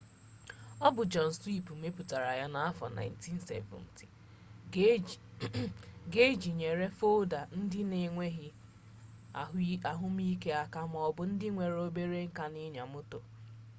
ọ 0.85 0.87
bụ 0.95 1.01
john 1.11 1.31
smith 1.37 1.69
mepụtara 1.81 2.31
ya 2.39 2.45
n'afọ 2.53 2.85
1970 2.99 4.03
ga 6.13 6.23
iji 6.31 6.51
nyere 6.59 6.85
folda 6.99 7.39
ndị 7.59 7.79
na-enweghi 7.89 8.49
ahụmihe 9.91 10.49
aka 10.63 10.79
maọbụ 10.93 11.21
ndị 11.31 11.47
nwere 11.53 11.75
obere 11.87 12.19
nka 12.29 12.43
n'ịnya 12.53 12.83
moto 12.93 13.19